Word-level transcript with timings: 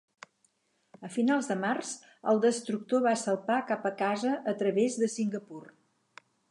A 1.07 1.11
finals 1.17 1.49
de 1.51 1.57
març, 1.65 1.91
el 2.33 2.41
destructor 2.47 3.05
va 3.09 3.15
salpar 3.25 3.61
cap 3.73 3.89
a 3.93 3.95
casa 4.05 4.35
a 4.55 4.59
través 4.65 5.01
de 5.05 5.15
Singapur. 5.21 5.65